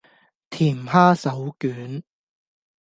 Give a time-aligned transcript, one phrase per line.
[0.49, 2.01] 甜蝦手卷